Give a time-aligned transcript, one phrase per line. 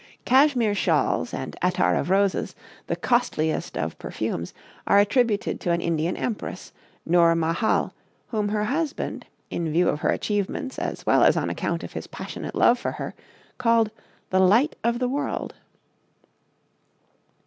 [0.25, 2.55] Cashmere shawls and attar of roses,
[2.87, 4.51] the costliest of perfumes,
[4.87, 6.71] are attributed to an Indian empress,
[7.05, 7.93] Nur Mahal,
[8.29, 12.07] whom her husband, in view of her achievements, as well as on account of his
[12.07, 13.13] passionate love for her,
[13.59, 13.91] called
[14.31, 15.53] "The Light of the World."